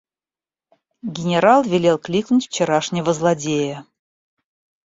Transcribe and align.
Генерал 1.03 1.61
велел 1.61 1.99
кликнуть 1.99 2.47
вчерашнего 2.47 3.13
злодея. 3.13 3.85